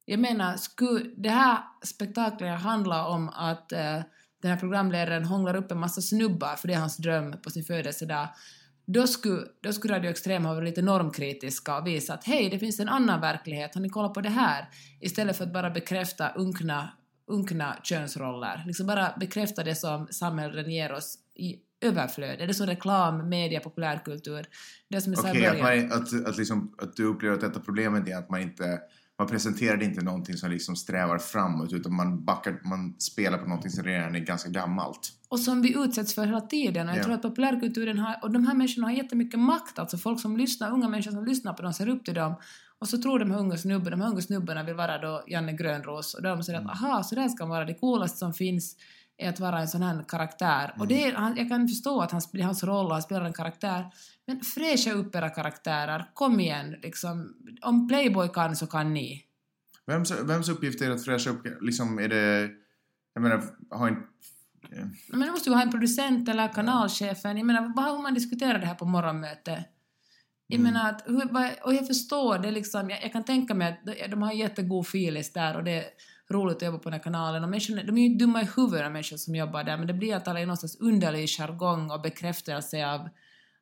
[0.04, 4.00] Jag menar, skulle det här spektaklet handla om att eh,
[4.42, 7.64] den här programledaren hånglar upp en massa snubbar, för det är hans dröm på sin
[7.64, 8.28] födelsedag,
[8.86, 12.58] då skulle, då skulle Radio Extrem ha varit lite normkritiska och visa att hej, det
[12.58, 14.68] finns en annan verklighet, har ni kollat på det här?
[15.00, 16.88] Istället för att bara bekräfta unkna,
[17.26, 18.62] unkna könsroller.
[18.66, 22.40] Liksom bara bekräfta det som samhället ger oss i överflöd.
[22.40, 24.46] Är det som reklam, media, populärkultur?
[24.88, 27.40] Det som är så här Okej, att, man- att, att, liksom, att du upplever att
[27.40, 28.80] detta problemet är att man inte
[29.18, 33.70] man presenterar inte någonting som liksom strävar framåt utan man backar, man spelar på någonting
[33.70, 35.10] som redan är ganska gammalt.
[35.28, 36.88] och som vi utsätts för hela tiden.
[36.88, 37.04] Och jag Ja.
[37.04, 40.70] tror att populärkulturen har, och de här människorna har jättemycket makt, alltså folk som lyssnar,
[40.72, 42.34] unga människor som lyssnar på dem, ser upp till dem.
[42.78, 45.52] Och så tror de här unga snubbarna, de här unga snubbarna vill vara då Janne
[45.52, 46.70] Grönros och de säger Mm.
[46.70, 48.76] att aha, så där ska man vara, det coolaste som finns
[49.18, 50.74] är att vara en sån här karaktär.
[50.78, 53.02] Och det är, han, jag kan förstå att han, det är hans roll och han
[53.02, 53.90] spelar en karaktär,
[54.26, 57.34] men fräscha upp era karaktärer, kom igen, liksom.
[57.62, 59.24] Om Playboy kan så kan ni.
[59.86, 62.50] Vems, vems uppgift är det att fräscha upp, liksom är det,
[63.14, 64.02] jag menar, har inte...
[65.08, 67.36] Men det måste ju ha en producent eller kanalchefen.
[67.36, 69.64] Jag menar, vad har man diskuterat det här på morgonmöte?
[70.46, 70.72] Jag Mm.
[70.72, 71.06] menar att,
[71.64, 75.32] och jag förstår det liksom, jag, jag kan tänka mig att de, har jättegod filis
[75.32, 75.84] där och det
[76.30, 78.48] roligt att jobba på den här kanalen och människorna, de är ju inte dumma i
[78.56, 82.00] huvudet människor som jobbar där men det blir att alla är någonstans underlig jargong och
[82.00, 83.08] bekräftelse av,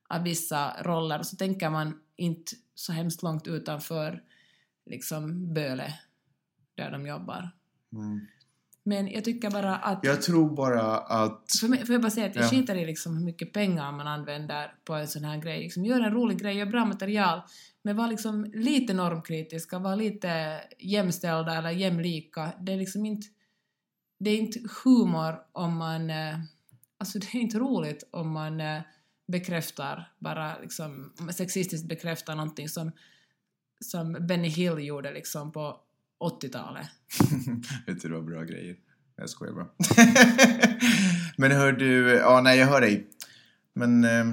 [0.09, 4.23] av vissa roller och så tänker man inte så hemskt långt utanför
[4.87, 5.95] liksom Böle
[6.75, 7.51] där de jobbar.
[7.93, 8.27] Mm.
[8.85, 11.57] Men jag tycker bara att Jag tror bara att...
[11.61, 12.49] för mig, får jag bara säga att jag Ja.
[12.49, 15.61] skiter i liksom hur mycket pengar man använder på en sån här grej.
[15.63, 17.41] Liksom, gör en rolig grej, gör bra material,
[17.83, 22.53] men var liksom lite normkritiska, var lite jämställda eller jämlika.
[22.61, 23.27] Det är liksom inte,
[24.19, 26.11] det är inte humor om man...
[26.11, 26.39] eh,
[26.99, 28.81] Alltså det är inte roligt om man eh,
[29.27, 32.93] bekräftar, bara liksom sexistiskt bekräftar någonting som,
[33.81, 35.81] som Benny Hill gjorde liksom på
[36.31, 36.87] 80-talet.
[37.87, 38.77] Vet du, det var bra grejer.
[39.17, 39.67] Jag skojar bara.
[41.37, 43.07] Men hör du, ja nej jag hör dig.
[43.75, 44.25] Men eh,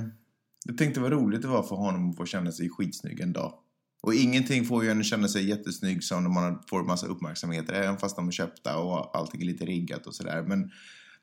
[0.66, 3.54] jag tänkte vad roligt det var för honom att få känna sig skitsnygg en dag.
[4.02, 7.74] Och ingenting får ju en att känna sig jättesnygg som när man får massa uppmärksamheter,
[7.74, 10.44] även fast de är köpta och allting är lite riggat och sådär.
[10.48, 10.72] Men,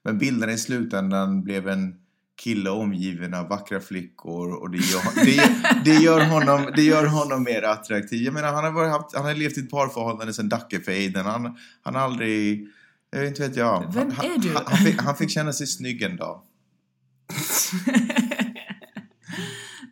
[0.05, 1.95] men bilderna i slutändan blev en
[2.37, 7.43] kille omgiven av vackra flickor och det gör, det, det gör, honom, det gör honom
[7.43, 8.23] mer attraktiv.
[8.23, 11.27] Jag menar, han har, varit, haft, han har levt i ett parförhållande sedan Dackefejden.
[11.27, 12.69] Han, han har aldrig...
[13.11, 13.93] Jag vet inte vet jag.
[13.95, 14.55] Vem han, är du?
[14.55, 16.43] Han, han, fick, han fick känna sig snygg en dag.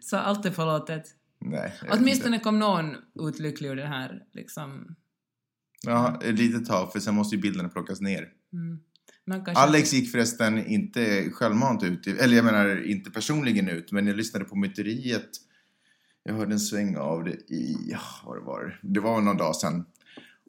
[0.01, 1.05] Så allt är förlåtet.
[1.41, 4.23] Nej, Åtminstone kom någon ut lycklig ur det här.
[4.33, 4.95] Liksom.
[5.83, 8.29] Ja, ett litet tag, för sen måste ju bilderna plockas ner.
[8.53, 8.79] Mm.
[9.27, 9.53] Kanske...
[9.53, 14.45] Alex gick förresten inte självmant ut, eller jag menar inte personligen ut, men jag lyssnade
[14.45, 15.31] på myteriet.
[16.23, 19.57] Jag hörde en sväng av det i, ja, vad det var det var någon dag
[19.57, 19.87] sedan.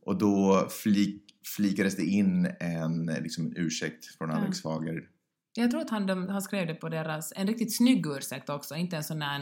[0.02, 1.24] Och då flik,
[1.56, 4.36] flikades det in en, liksom en ursäkt från Ja.
[4.36, 5.10] Alex Fager.
[5.56, 8.76] Jag tror att han, de, han skrev det på deras, en riktigt snygg ursäkt också,
[8.76, 9.40] inte en sån där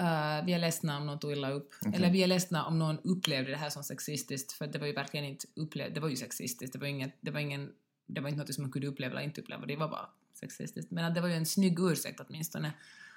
[0.00, 1.74] uh, vi är ledsna om någon tog illa upp.
[1.80, 1.92] Okej.
[1.96, 4.92] Eller vi är ledsna om någon upplevde det här som sexistiskt, för det var ju
[4.92, 7.68] verkligen inte upplevt, det var ju sexistiskt, det var, inget, det var ingen,
[8.06, 10.90] det var inte något som man kunde uppleva eller inte uppleva, det var bara sexistiskt.
[10.90, 12.72] Men att det var ju en snygg ursäkt åtminstone.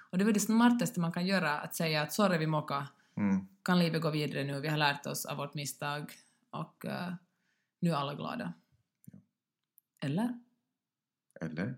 [0.09, 3.47] Och det var det smartaste man kan göra, att säga att sorry vi mocka, Mm.
[3.63, 6.11] kan livet gå vidare nu, vi har lärt oss av vårt misstag
[6.49, 7.13] och eh,
[7.79, 8.53] nu är alla glada.
[10.01, 10.39] Eller?
[11.41, 11.75] Eller?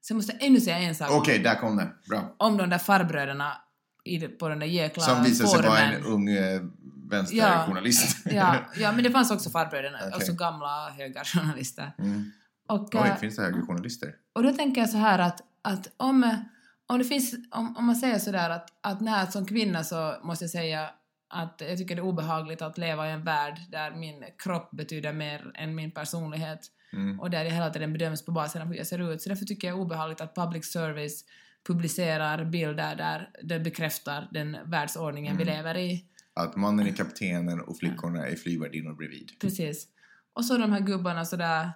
[0.00, 1.10] Sen måste jag ännu säga en sak.
[1.10, 1.88] Okej, där kom det.
[2.08, 2.34] Bra.
[2.38, 3.60] om de där farbröderna
[4.04, 6.62] i, på den där jäkla Som visade sig vara en ung eh,
[7.10, 8.26] vänsterjournalist.
[8.30, 10.12] Ja, ja, men det fanns också farbröderna, Okej.
[10.12, 11.92] alltså gamla högerjournalister.
[11.98, 12.32] Mm.
[12.68, 14.14] Och, Oj, eh, finns det högerjournalister?
[14.34, 16.44] och då tänker jag så här att, att om,
[16.86, 20.44] om det finns, om, om man säger sådär att, att när som kvinna så måste
[20.44, 20.90] jag säga
[21.28, 25.12] att jag tycker det är obehagligt att leva i en värld där min kropp betyder
[25.12, 26.60] mer än min personlighet
[26.92, 27.20] Mm.
[27.20, 29.22] och där jag hela tiden bedöms på basen av hur jag ser ut.
[29.22, 31.24] Så därför tycker jag det är obehagligt att public service
[31.66, 35.56] publicerar bilder där det bekräftar den världsordningen vi Mm.
[35.56, 36.04] lever i.
[36.36, 39.30] Att mannen är kaptenen och flickorna är flygvärdinnor bredvid.
[39.40, 39.86] Precis.
[40.32, 41.70] Och så de här gubbarna sådär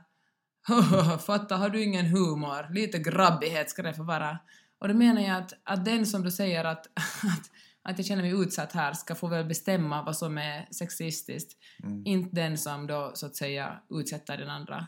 [1.26, 2.74] Fatta, har du ingen humor?
[2.74, 4.38] Lite grabbighet ska det få vara.
[4.78, 6.86] Och då menar jag att, att den som du säger att,
[7.22, 7.50] att,
[7.82, 11.58] att jag känner mig utsatt här ska få väl bestämma vad som är sexistiskt.
[11.82, 12.02] Mm.
[12.06, 14.86] Inte den som då så att säga utsätter den andra.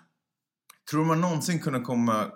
[0.91, 2.33] Tror man någonsin kunna komma...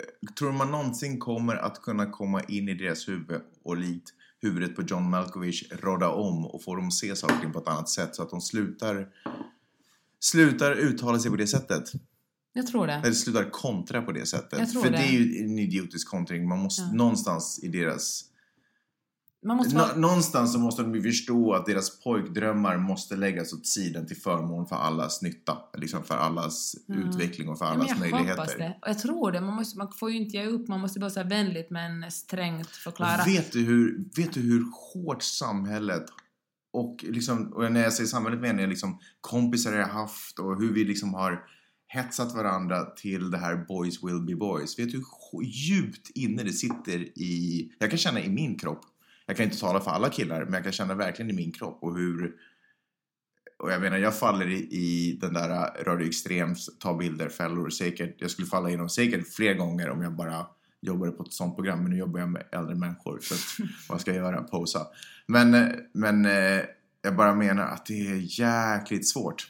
[0.00, 4.76] eh, Tror man någonsin kommer att kunna komma in i deras huvud och likt huvudet
[4.76, 8.14] på John Malkovich råda om och få dem att se saker på ett annat sätt
[8.14, 9.08] så att de slutar
[10.20, 11.92] slutar uttala sig på det sättet.
[12.52, 12.92] Jag tror det.
[12.92, 14.58] Eller slutar kontra på det sättet.
[14.58, 14.96] Jag tror För det.
[14.96, 16.48] det är ju en idiotisk kontring.
[16.48, 16.92] Man måste Ja.
[16.92, 18.24] någonstans i deras...
[19.46, 19.96] Man måste Nå, vara...
[19.96, 24.66] någonstans så måste de ju förstå att deras pojkdrömmar måste läggas åt sidan till förmån
[24.66, 25.58] för allas nytta.
[25.78, 27.08] Liksom för allas Mm.
[27.08, 28.30] utveckling och för Ja, allas jag möjligheter.
[28.30, 28.78] hoppas det.
[28.82, 29.40] Och jag tror det.
[29.40, 30.68] Man, måste, man får ju inte ge upp.
[30.68, 33.22] Man måste bara här vänligt men strängt förklara.
[33.22, 36.04] Och vet, du hur, vet du hur hårt samhället
[36.72, 40.72] och, liksom, och när jag säger samhället menar jag liksom kompisar jag haft och hur
[40.72, 41.42] vi liksom har
[41.88, 44.78] hetsat varandra till det här boys will be boys.
[44.78, 44.96] Vet du
[45.32, 48.80] hur djupt inne det sitter i, jag kan känna i min kropp,
[49.26, 51.78] jag kan inte tala för alla killar, men jag kan känna verkligen i min kropp
[51.82, 52.36] och hur
[53.58, 58.16] och jag menar, jag faller i, i den där Radio Extrems ta bilder-fällor säkert.
[58.18, 60.46] Jag skulle falla inom säkert fler gånger om jag bara
[60.80, 61.82] jobbade på ett sånt program.
[61.82, 63.18] Men nu jobbar jag med äldre människor.
[63.22, 64.42] Så att, vad ska jag göra?
[64.42, 64.86] Posa.
[65.26, 66.60] Men, men eh,
[67.02, 69.46] jag bara menar att det är jäkligt svårt.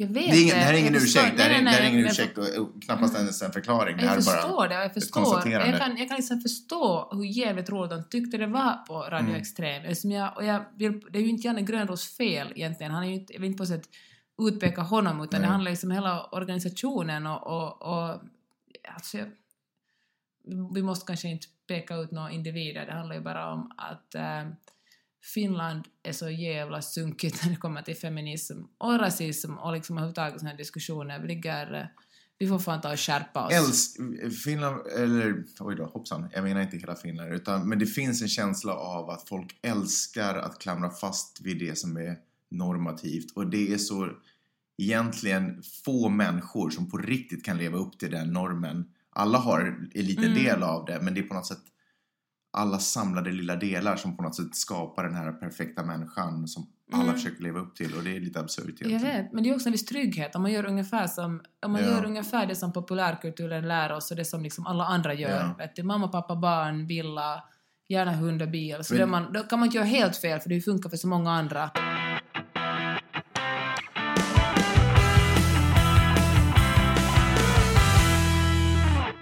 [0.00, 1.36] Jag vet Det, är ingen, det här är ingen ursäkt.
[1.36, 3.52] Det här är, nej, nej, det här är ingen nej, ursäkt och knappast ens en
[3.52, 3.96] förklaring.
[3.96, 5.48] Det här Jag förstår det jag förstår.
[5.48, 9.18] Jag kan, jag kan liksom förstå hur jävligt roligt de tyckte det var på Radio
[9.18, 9.34] Mm.
[9.34, 9.82] Extrem.
[9.82, 12.92] Eftersom jag, och jag vill, det är ju inte Janne Grönros fel egentligen.
[12.92, 13.88] Han är ju inte, jag vill inte på sätt
[14.48, 15.48] utpeka honom utan Nej.
[15.48, 18.20] det handlar liksom om hela organisationen och, och, och
[18.94, 19.26] alltså jag,
[20.74, 22.86] vi måste kanske inte peka ut några individer.
[22.86, 24.44] Det handlar ju bara om att eh,
[25.22, 30.40] Finland är så jävla sunkigt när det kommer till feminism och rasism och liksom överhuvudtaget
[30.40, 31.20] sådana diskussioner.
[31.20, 31.74] Vi ligger...
[31.74, 31.86] eh,
[32.38, 33.52] Vi får fan ta och skärpa oss.
[33.52, 33.96] Älsk,
[34.44, 38.28] Finland, eller oj då, hoppsan, jag menar inte hela Finland, utan, men det finns en
[38.28, 42.16] känsla av att folk älskar att klamra fast vid det som är
[42.50, 44.08] normativt och det är så
[44.78, 48.84] egentligen få människor som på riktigt kan leva upp till den normen.
[49.10, 49.60] Alla har
[49.94, 50.44] en liten Mm.
[50.44, 51.62] del av det, men det är på något sätt
[52.52, 57.02] alla samlade lilla delar som på något sätt skapar den här perfekta människan som alla
[57.02, 57.14] Mm.
[57.14, 59.16] försöker leva upp till och det är lite absurt Jag egentligen.
[59.24, 61.82] vet, men det är också en viss trygghet om man gör ungefär, som, om man
[61.82, 61.88] Ja.
[61.88, 65.30] gör ungefär det som populärkulturen lär oss och det som liksom alla andra gör.
[65.40, 65.54] Ja.
[65.58, 67.42] Vet du, mamma, pappa, barn, villa,
[67.88, 68.76] gärna hund och bil.
[68.84, 70.96] Så Men- då, man, då kan man inte göra helt fel för det funkar för
[70.96, 71.70] så många andra.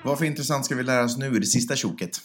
[0.04, 2.20] Vad för intressant ska vi lära oss nu i det sista tjoket?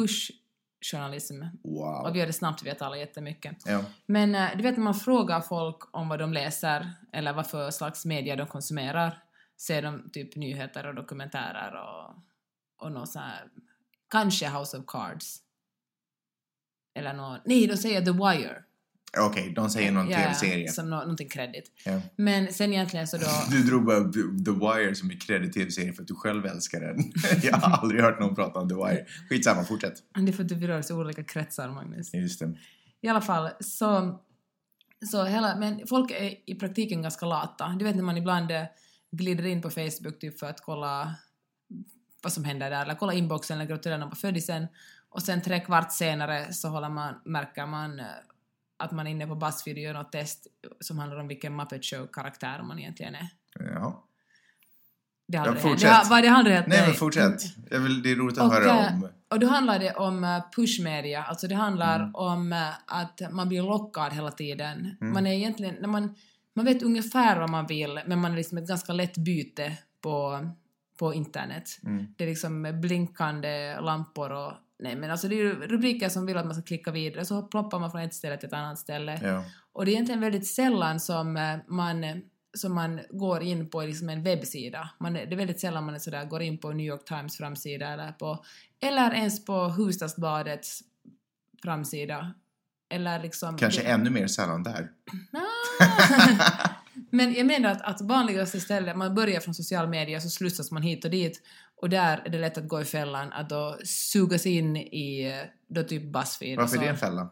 [0.00, 1.42] Push-journalism.
[1.64, 2.12] Och Wow.
[2.12, 3.56] vi gör det snabbt, vet alla jättemycket.
[3.64, 3.84] Ja.
[4.06, 7.70] Men eh, du vet när man frågar folk om vad de läser eller vad för
[7.70, 9.22] slags media de konsumerar,
[9.56, 12.14] ser de typ nyheter och dokumentärer och,
[12.86, 13.48] och något så här,
[14.10, 15.38] kanske House of Cards.
[16.94, 18.64] Eller något, nej, de säger The Wire.
[19.18, 20.72] Okej, de säger någon Ja, tv-serie.
[20.72, 21.72] Som nå, någonting kredit.
[21.84, 22.00] Ja.
[22.16, 23.26] Men sen egentligen så då...
[23.50, 24.12] Du drog bara
[24.44, 27.12] The Wire som är credit tv-serie för att du själv älskar den.
[27.42, 29.06] Jag har aldrig hört någon prata om The Wire.
[29.28, 29.94] Skitsamma, fortsätt.
[30.14, 32.14] Det är för att du rör sig i olika kretsar, Magnus.
[32.14, 32.54] Just det.
[33.00, 34.20] I alla fall, så...
[35.10, 37.76] så hela, men folk är i praktiken ganska lata.
[37.78, 38.64] Du vet när man ibland eh,
[39.12, 41.14] glider in på Facebook typ för att kolla
[42.22, 44.66] vad som händer där, eller kolla inboxen eller gratulera någon på födelsen
[45.10, 48.06] och sen tre kvart senare så håller man, märker man eh,
[48.80, 50.46] att man är inne på Buzzfeed och gör något test
[50.80, 53.28] som handlar om vilken Muppet Show-karaktär man egentligen är.
[53.58, 54.04] Ja.
[55.28, 55.80] Det har Ja, fortsätt.
[55.80, 57.42] Det har, vad det aldrig hänt Nej, men fortsätt.
[57.70, 59.08] Jag vill, det är roligt att Och, höra eh, om...
[59.28, 62.14] Och då handlar det om eh, pushmedia, alltså det handlar Mm.
[62.14, 64.96] om eh, att man blir lockad hela tiden.
[65.00, 65.12] Mm.
[65.12, 66.14] Man är egentligen, när man,
[66.54, 70.48] man vet ungefär vad man vill, men man är liksom ett ganska lätt byte på,
[70.98, 71.68] på internet.
[71.84, 72.06] Mm.
[72.16, 76.36] Det är liksom blinkande lampor och nej men alltså det är ju rubriker som vill
[76.36, 79.20] att man ska klicka vidare så ploppar man från ett ställe till ett annat ställe.
[79.22, 79.44] Ja.
[79.72, 82.22] Och det är egentligen väldigt sällan som eh, man,
[82.54, 84.90] som man går in på liksom en webbsida.
[85.00, 87.88] Man, det är väldigt sällan man är sådär, går in på New York Times framsida
[87.88, 88.44] eller, på,
[88.80, 90.80] eller ens på Hufvudstadsbladets
[91.62, 92.34] framsida.
[92.90, 93.58] Eller liksom...
[93.58, 94.90] Kanske det, ännu mer sällan där.
[97.10, 100.82] Men jag menar att, att vanligaste stället, man börjar från social media så slussas man
[100.82, 101.42] hit och dit
[101.80, 105.48] och där är det lätt att gå i fällan att då sugas in i eh,
[105.68, 106.56] då typ Buzzfeed.
[106.56, 107.28] Varför är det en fälla?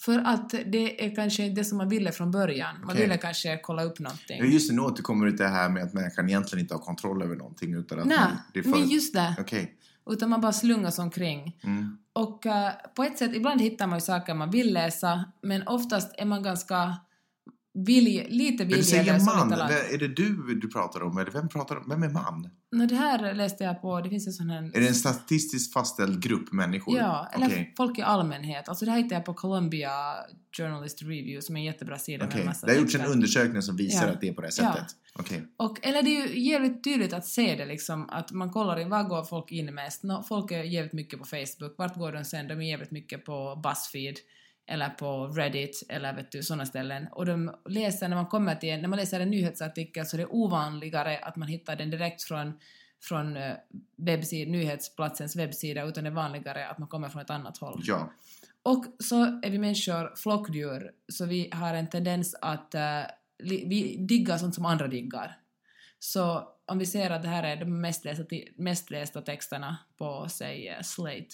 [0.00, 2.80] För att det är kanske inte det som man ville från början.
[2.80, 3.02] Man Okej.
[3.02, 4.38] ville kanske kolla upp någonting.
[4.38, 7.36] Ja, just det, nu återkommer det här med att människan egentligen inte har kontroll över
[7.36, 8.70] någonting utan att Nej, man, det för...
[8.70, 9.34] men just det.
[9.40, 9.74] Okej.
[10.10, 11.60] Utan man bara slungas omkring.
[11.64, 11.98] Mm.
[12.12, 16.14] Och eh, på ett sätt, ibland hittar man ju saker man vill läsa, men oftast
[16.18, 16.96] är man ganska
[17.74, 21.76] vilj, lite Men du säger man, är det du du pratar om eller vem pratar
[21.76, 21.88] om?
[21.88, 22.50] Vem är man?
[22.72, 24.62] Nå, det här läste jag på, det finns en sån här...
[24.76, 26.98] Är det en statistiskt fastställd grupp människor?
[26.98, 27.74] Ja, eller Okej.
[27.76, 28.68] folk i allmänhet.
[28.68, 29.90] Alltså det här hittade jag på Columbia
[30.56, 33.62] Journalist Review som är en jättebra sida med en massa Det har gjorts en undersökning
[33.62, 34.12] som visar Ja.
[34.12, 34.72] att det är på det här Ja.
[34.72, 34.96] sättet?
[35.14, 35.46] Okej.
[35.56, 38.88] Och, eller det är ju jävligt tydligt att se det liksom, att man kollar in,
[38.90, 40.02] var går folk in mest?
[40.02, 42.48] Nå, folk är jävligt mycket på Facebook, vart går de sen?
[42.48, 44.16] De är jävligt mycket på Buzzfeed
[44.72, 47.06] eller på Reddit eller vet du, sådana ställen.
[47.12, 50.18] Och de läser, när man kommer till, en- när man läser en nyhetsartikel så är
[50.18, 52.58] det ovanligare att man hittar den direkt från
[53.02, 53.54] från eh,
[53.96, 57.80] webbsid, nyhetsplatsens webbsida utan det är vanligare att man kommer från ett annat håll.
[57.84, 58.12] Ja.
[58.62, 62.74] Och så är vi människor flockdjur, så vi har en tendens att
[63.42, 65.38] li, vi diggar sånt som andra diggar.
[65.98, 68.24] Så om vi ser att det här är de mest lästa,
[68.56, 71.28] mest lästa texterna på, säg, eh, Slate,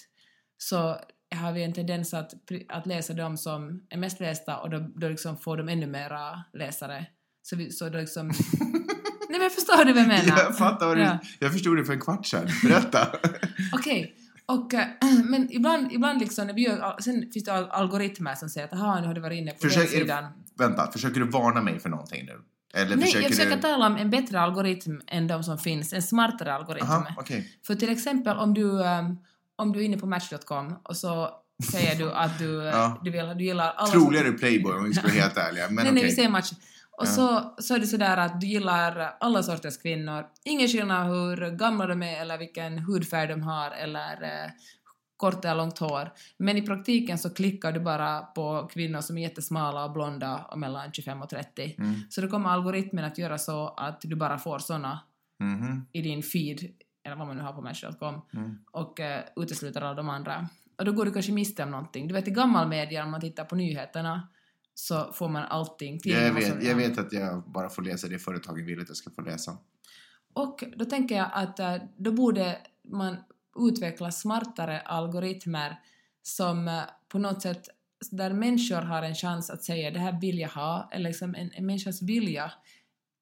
[0.57, 0.97] så
[1.35, 2.33] har vi en tendens att,
[2.69, 6.43] att läsa de som är mest lästa och då, då liksom får de ännu mera
[6.53, 7.05] läsare.
[7.41, 8.27] Så, vi, så då liksom...
[9.29, 10.37] Nej men förstår du vad jag menar?
[10.39, 11.03] Jag fattar vad du...
[11.03, 11.19] Ja.
[11.39, 12.47] Jag förstod det för en kvart sedan.
[12.63, 13.07] Berätta.
[13.73, 14.15] Okej,
[14.45, 14.87] och eh,
[15.25, 18.73] men ibland, ibland liksom, när vi gör, sen finns det al- algoritmer som säger att
[18.73, 20.25] aha, nu har du varit inne på Försök- den sidan.
[20.57, 22.41] Vänta, försöker du varna mig för någonting nu?
[22.73, 23.61] Eller Nej, försöker jag försöker du...
[23.61, 26.85] tala om en bättre algoritm än de som finns, en smartare algoritm.
[26.85, 27.51] Aha, okej.
[27.67, 29.17] För till exempel om du, ehm,
[29.59, 31.29] om du är inne på Match.com och så
[31.71, 32.99] säger du att du, Ja.
[33.03, 33.91] du, vill, du gillar alla...
[33.91, 35.65] Troligare Playboy om vi ska vara helt ärliga.
[35.69, 36.51] Men nej, nej, vi säger Match.
[36.97, 37.11] Och Ja.
[37.11, 40.25] så, så är det sådär att du gillar alla sorters kvinnor.
[40.45, 44.49] Ingen skillnad hur gamla de är eller vilken hudfärg de har eller eh,
[45.17, 46.11] kort eller långt hår.
[46.37, 50.59] Men i praktiken så klickar du bara på kvinnor som är jättesmala och blonda och
[50.59, 51.75] mellan 25 och 30.
[51.77, 51.95] Mm.
[52.09, 54.99] Så då kommer algoritmen att göra så att du bara får såna
[55.43, 55.85] Mhm.
[55.91, 56.59] i din feed,
[57.11, 58.57] eller vad man nu har på Match.com, Mm.
[58.71, 60.49] och eh, utesluter alla de andra.
[60.77, 62.07] Och då går du kanske miste om någonting.
[62.07, 64.27] Du vet i gammal media, om man tittar på nyheterna,
[64.73, 65.93] så får man allting.
[65.93, 68.97] Jag, Tidningar vet, jag vet att jag bara får läsa det företagen vill att jag
[68.97, 69.57] ska få läsa.
[70.33, 73.17] Och då tänker jag att eh, då borde man
[73.59, 75.79] utveckla smartare algoritmer
[76.21, 77.67] som eh, på något sätt
[78.11, 81.51] där människor har en chans att säga det här vill jag ha, eller liksom en,
[81.53, 82.51] en människas vilja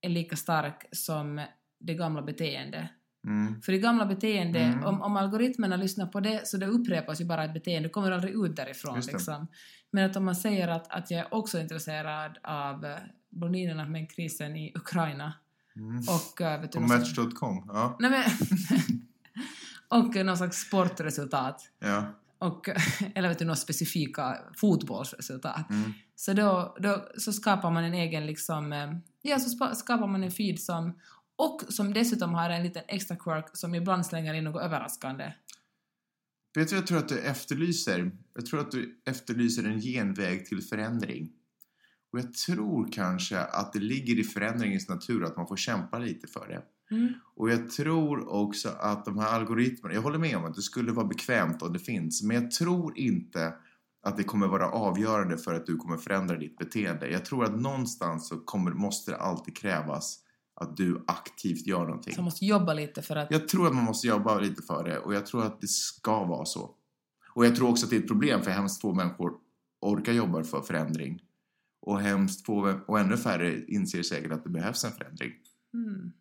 [0.02, 1.41] är lika stark som
[1.80, 2.86] det gamla beteendet.
[3.28, 3.62] Mm.
[3.62, 4.84] För i gamla beteende, Mm.
[4.84, 8.12] om, om algoritmerna lyssnar på det så det upprepas ju bara ett beteende, du kommer
[8.12, 9.00] aldrig ut därifrån.
[9.00, 9.12] Det.
[9.12, 9.48] Liksom.
[9.92, 12.96] Men att om man säger att, att jag är också intresserad av eh,
[13.30, 15.34] blondinerna med krisen i Ukraina
[15.76, 15.98] Mm.
[16.00, 17.63] och eh, vet du, slags- Match.com?
[17.68, 17.98] Ja.
[18.00, 18.24] Nej men...
[19.88, 21.70] och någon slags sportresultat.
[21.80, 22.04] ja.
[22.40, 22.70] Och,
[23.16, 25.70] eller vet du, några specifika fotbollsresultat.
[25.70, 25.94] Mm.
[26.16, 28.74] Så då, då så skapar man en egen liksom...
[28.74, 31.00] eh, Ja, så skapar man en feed som...
[31.38, 35.34] Och som dessutom har en liten extra quirk som ibland slänger in något överraskande.
[36.56, 38.12] Vet du vad jag tror att du efterlyser?
[38.34, 41.30] Jag tror att du efterlyser en genväg till förändring.
[42.12, 46.28] Och jag tror kanske att det ligger i förändringens natur att man får kämpa lite
[46.28, 46.62] för det.
[46.95, 47.13] Mm.
[47.36, 50.91] Och jag tror också att de här algoritmerna, jag håller med om att det skulle
[50.91, 53.54] vara bekvämt om det finns, men jag tror inte
[54.02, 57.10] att det kommer vara avgörande för att du kommer förändra ditt beteende.
[57.10, 60.19] Jag tror att någonstans så kommer, måste det alltid krävas
[60.60, 62.13] att du aktivt gör någonting.
[62.13, 63.32] Så man måste jobba lite för att...
[63.32, 66.24] Jag tror att man måste jobba lite för det och jag tror att det ska
[66.24, 66.76] vara så.
[67.34, 69.34] Och jag tror också att det är ett problem för hemskt få människor
[69.82, 71.22] orkar jobba för förändring.
[71.82, 75.32] Och hemskt få, och ännu färre inser säkert att det behövs en förändring.
[75.74, 76.12] Mm.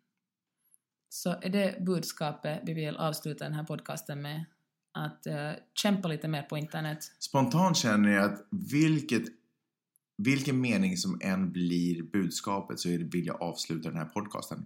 [1.09, 4.45] så är det budskapet vi vill avsluta den här podcasten med.
[4.91, 6.99] Att eh, kämpa lite mer på internet.
[7.19, 9.23] Spontant känner jag att vilket,
[10.17, 14.65] vilken mening som än blir budskapet så vill jag avsluta den här podcasten.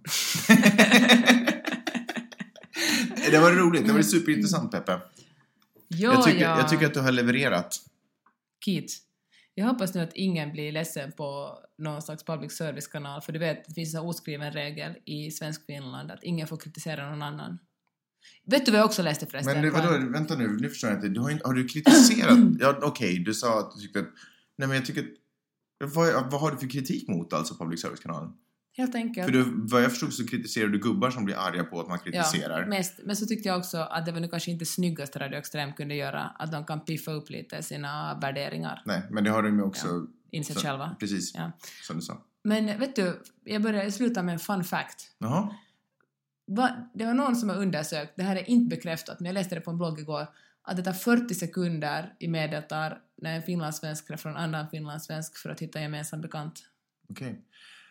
[3.30, 5.00] det var roligt, det var superintressant Peppe.
[5.88, 6.58] Ja, Jag tycker, ja.
[6.58, 7.76] jag tycker att du har levererat.
[8.64, 8.98] Kit.
[9.54, 13.64] Jag hoppas nu att ingen blir ledsen på någon slags public service-kanal, för du vet,
[13.68, 17.58] det finns en oskriven regel i svensk Finland att ingen får kritisera någon annan.
[18.46, 19.54] Vet du vad jag också läste förresten?
[19.54, 21.08] Men det, vadå, vänta nu, nu förstår jag inte.
[21.08, 22.38] Du har, inte- har du kritiserat?
[22.60, 24.08] Ja, okej, du sa att du tyckte att...
[24.56, 25.08] Nej, men jag tycker att...
[25.86, 28.32] Vad, vad har du för kritik mot alltså public service-kanalen?
[28.76, 29.26] Helt enkelt.
[29.26, 31.98] För du, vad jag förstod så kritiserar du gubbar som blir arga på att man
[31.98, 32.60] kritiserar.
[32.60, 33.00] Ja, mest.
[33.04, 35.94] Men så tyckte jag också att det var nu kanske inte snyggaste Radio Extrem kunde
[35.94, 39.62] göra, att de kan piffa upp lite sina värderingar, Nej, men det har de ju
[39.62, 40.06] också...
[40.30, 40.96] inse så- själva.
[41.00, 41.52] Precis, Ja.
[41.86, 42.22] som du sa.
[42.44, 45.14] Men vet du, jag börjar sluta med en fun fact.
[45.18, 45.48] Jaha.
[46.46, 49.54] Va, det var någon som har undersökt, det här är inte bekräftat, men jag läste
[49.54, 50.26] det på en blogg igår,
[50.64, 55.50] att det tar 40 sekunder i medeltal när en finlandssvensk träffar en annan finlandssvensk för
[55.50, 56.62] att hitta en gemensam bekant.
[57.10, 57.44] Okej.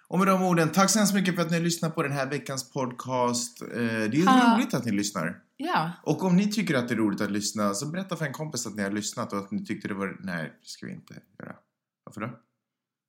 [0.07, 2.11] Och med de orden, tack så hemskt mycket för att ni har lyssnat på den
[2.11, 3.61] här veckans podcast.
[3.61, 4.57] Eh, Det är Ha.
[4.57, 5.39] roligt att ni lyssnar.
[5.57, 8.33] Ja, Och om ni tycker att det är roligt att lyssna, så berätta för en
[8.33, 10.17] kompis att ni har lyssnat och att ni tyckte det var...
[10.19, 11.55] Nej, det ska vi inte göra.
[12.03, 12.39] Varför då?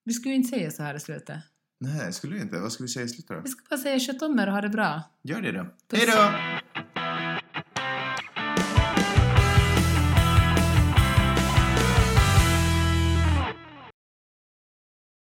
[0.05, 1.39] vi skulle ju inte säga så här i slutet.
[1.81, 2.59] Nej, skulle vi inte.
[2.61, 3.41] Vad ska vi säga i slutet då?
[3.45, 5.03] Vi ska bara säga sköt om er och ha det bra.
[5.23, 5.65] Gör det då.
[5.91, 6.01] Puss.
[6.01, 6.72] Hej då!